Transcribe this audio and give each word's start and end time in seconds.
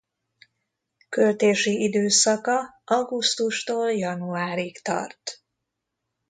Költési 1.09 1.83
időszaka 1.83 2.81
augusztustól 2.85 3.91
januárig 3.91 4.81
tart. 4.81 5.43